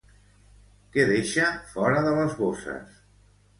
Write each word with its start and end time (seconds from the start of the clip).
Què 0.95 1.05
deixa 1.09 1.45
fora 1.75 2.01
de 2.09 2.17
les 2.23 2.35
bosses? 2.43 2.99